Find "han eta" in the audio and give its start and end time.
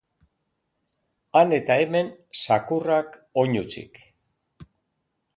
1.41-1.75